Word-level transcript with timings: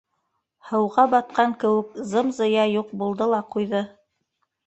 Һыуға 0.69 1.03
батҡан 1.11 1.51
кеүек 1.63 1.99
зымзыя 2.13 2.65
юҡ 2.71 2.97
булды 3.03 3.27
ла 3.35 3.43
ҡуйҙы. 3.57 3.83